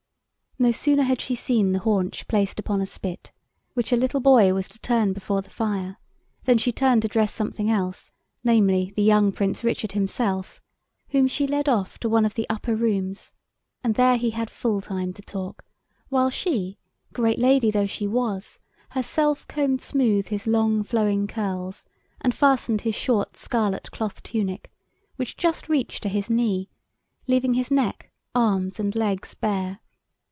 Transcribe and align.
No 0.59 0.69
sooner 0.69 1.01
had 1.01 1.19
she 1.21 1.33
seen 1.33 1.71
the 1.71 1.79
haunch 1.79 2.27
placed 2.27 2.59
upon 2.59 2.81
a 2.81 2.85
spit, 2.85 3.31
which 3.73 3.91
a 3.91 3.95
little 3.95 4.19
boy 4.19 4.53
was 4.53 4.67
to 4.67 4.77
turn 4.79 5.11
before 5.11 5.41
the 5.41 5.49
fire, 5.49 5.97
than 6.43 6.59
she 6.59 6.71
turned 6.71 7.01
to 7.01 7.07
dress 7.07 7.33
something 7.33 7.67
else, 7.67 8.11
namely, 8.43 8.93
the 8.95 9.01
young 9.01 9.31
Prince 9.31 9.63
Richard 9.63 9.93
himself, 9.93 10.61
whom 11.09 11.25
she 11.25 11.47
led 11.47 11.67
off 11.67 11.97
to 11.97 12.07
one 12.09 12.25
of 12.25 12.35
the 12.35 12.45
upper 12.47 12.75
rooms, 12.75 13.33
and 13.83 13.95
there 13.95 14.17
he 14.17 14.29
had 14.31 14.51
full 14.51 14.81
time 14.81 15.13
to 15.13 15.23
talk, 15.23 15.65
while 16.09 16.29
she, 16.29 16.77
great 17.11 17.39
lady 17.39 17.71
though 17.71 17.87
she 17.87 18.05
was, 18.05 18.59
herself 18.89 19.47
combed 19.47 19.81
smooth 19.81 20.27
his 20.27 20.45
long 20.45 20.83
flowing 20.83 21.25
curls, 21.25 21.87
and 22.19 22.35
fastened 22.35 22.81
his 22.81 22.93
short 22.93 23.35
scarlet 23.35 23.89
cloth 23.89 24.21
tunic, 24.21 24.71
which 25.15 25.37
just 25.37 25.67
reached 25.69 26.03
to 26.03 26.09
his 26.09 26.29
knee, 26.29 26.69
leaving 27.25 27.55
his 27.55 27.71
neck, 27.71 28.11
arms, 28.35 28.79
and 28.79 28.95
legs 28.95 29.33
bare. 29.33 29.79